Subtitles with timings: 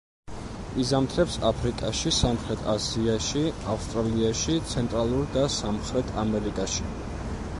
[0.83, 3.43] იზამთრებს აფრიკაში, სამხრეთ აზიაში,
[3.75, 6.91] ავსტრალიაში, ცენტრალურ და სამხრეთ ამერიკაში.